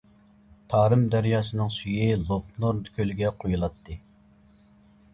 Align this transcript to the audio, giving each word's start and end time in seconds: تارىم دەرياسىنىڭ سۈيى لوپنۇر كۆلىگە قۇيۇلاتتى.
تارىم 0.73 1.03
دەرياسىنىڭ 1.15 1.69
سۈيى 1.77 2.09
لوپنۇر 2.23 2.83
كۆلىگە 2.99 3.33
قۇيۇلاتتى. 3.45 4.03